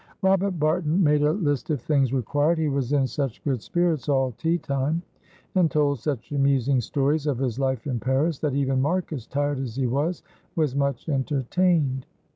[0.23, 2.57] Robert Barton made a list of things required.
[2.57, 5.03] He was in such good spirits all tea time,
[5.53, 9.75] and told such amusing stories of his life in Paris, that even Marcus, tired as
[9.75, 10.23] he was,
[10.55, 12.07] was much entertained.